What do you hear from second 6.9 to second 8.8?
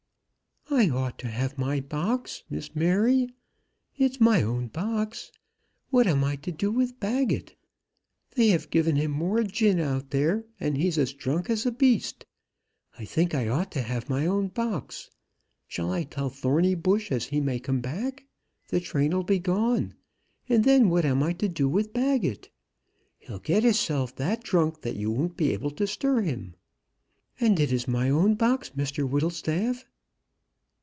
Baggett? They have